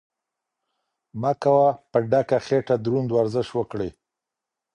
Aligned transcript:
مه 1.21 1.31
کوه 1.41 1.67
چې 1.75 1.77
په 1.91 1.97
ډکه 2.11 2.37
خېټه 2.45 2.75
دروند 2.83 3.09
ورزش 3.13 3.47
وکړې. 3.57 3.89